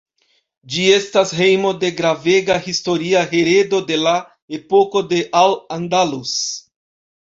[0.75, 4.17] Ĝi estas hejmo de gravega historia heredo de la
[4.63, 6.39] epoko de Al Andalus.